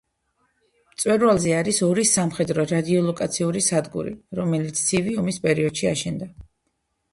მწვერვალზე 0.93 1.53
არის 1.57 1.81
ორი 1.87 2.05
სამხედრო 2.13 2.65
რადიოლოკაციური 2.73 3.63
სადგური, 3.67 4.17
რომელიც 4.41 4.83
ცივი 4.91 5.17
ომის 5.25 5.41
პერიოდში 5.47 5.93
აშენდა. 5.95 6.33